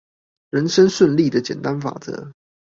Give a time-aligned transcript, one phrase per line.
[0.49, 2.31] 人生順利的簡單法則